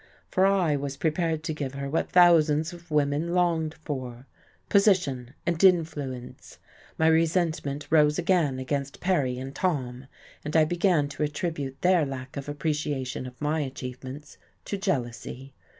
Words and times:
For 0.31 0.47
I 0.47 0.75
was 0.77 0.97
prepared 0.97 1.43
to 1.43 1.53
give 1.53 1.75
her 1.75 1.87
what 1.87 2.09
thousands 2.09 2.73
of 2.73 2.89
women 2.89 3.35
longed 3.35 3.75
for, 3.85 4.25
position 4.67 5.35
and 5.45 5.63
influence. 5.63 6.57
My 6.97 7.05
resentment 7.05 7.85
rose 7.91 8.17
again 8.17 8.57
against 8.57 8.99
Perry 8.99 9.37
and 9.37 9.53
Tom, 9.53 10.07
and 10.43 10.55
I 10.55 10.65
began 10.65 11.07
to 11.09 11.21
attribute 11.21 11.81
their 11.81 12.03
lack 12.03 12.35
of 12.35 12.49
appreciation 12.49 13.27
of 13.27 13.39
my 13.39 13.59
achievements 13.59 14.39
to 14.65 14.75
jealousy. 14.75 15.53